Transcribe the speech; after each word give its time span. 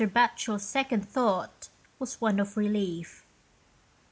Batcher 0.03 0.55
s 0.57 0.63
second 0.63 1.07
thought 1.07 1.69
was 1.99 2.19
one 2.19 2.39
of 2.39 2.57
relief. 2.57 3.23